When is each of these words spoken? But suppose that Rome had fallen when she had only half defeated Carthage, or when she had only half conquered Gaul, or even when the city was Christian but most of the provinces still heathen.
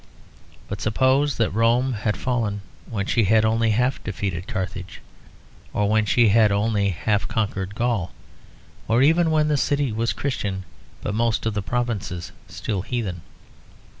But 0.67 0.81
suppose 0.81 1.37
that 1.37 1.51
Rome 1.53 1.93
had 1.93 2.17
fallen 2.17 2.61
when 2.89 3.05
she 3.05 3.25
had 3.25 3.45
only 3.45 3.69
half 3.69 4.03
defeated 4.03 4.47
Carthage, 4.47 4.99
or 5.73 5.87
when 5.87 6.05
she 6.05 6.29
had 6.29 6.51
only 6.51 6.89
half 6.89 7.27
conquered 7.27 7.75
Gaul, 7.75 8.11
or 8.87 9.03
even 9.03 9.29
when 9.29 9.47
the 9.47 9.57
city 9.57 9.91
was 9.91 10.11
Christian 10.11 10.63
but 11.03 11.13
most 11.13 11.45
of 11.45 11.53
the 11.53 11.61
provinces 11.61 12.31
still 12.47 12.81
heathen. 12.81 13.21